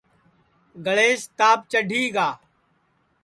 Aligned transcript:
گݪیس 0.85 1.21
تاپ 1.37 1.59
چڈھی 1.71 2.03
گا 2.15 2.27